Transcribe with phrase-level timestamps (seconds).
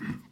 [0.00, 0.31] Mm-hmm.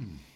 [0.00, 0.29] Hmm.